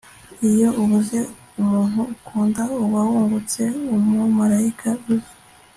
[0.49, 1.17] iyo ubuze
[1.61, 3.61] umuntu ukunda, uba wungutse
[3.95, 5.31] umumarayika uzi